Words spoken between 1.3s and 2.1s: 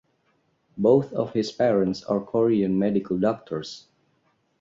his parents